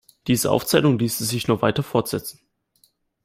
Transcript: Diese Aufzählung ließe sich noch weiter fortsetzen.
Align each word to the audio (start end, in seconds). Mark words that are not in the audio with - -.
Diese 0.25 0.49
Aufzählung 0.49 0.97
ließe 0.97 1.23
sich 1.25 1.47
noch 1.47 1.61
weiter 1.61 1.83
fortsetzen. 1.83 2.39